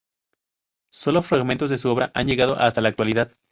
Sólo 0.91 1.21
fragmentos 1.21 1.69
de 1.69 1.77
su 1.77 1.87
obra 1.87 2.09
han 2.15 2.25
llegado 2.25 2.55
hasta 2.57 2.81
la 2.81 2.89
actualidad. 2.89 3.37